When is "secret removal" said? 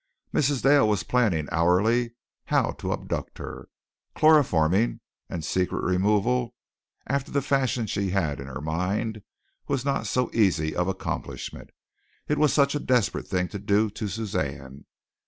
5.45-6.55